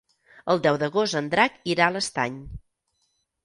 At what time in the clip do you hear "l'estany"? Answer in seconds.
1.99-2.43